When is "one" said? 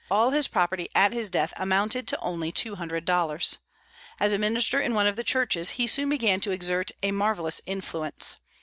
4.95-5.05